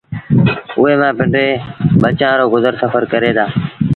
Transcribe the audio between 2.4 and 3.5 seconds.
گزر سڦر ڪريݩ دآ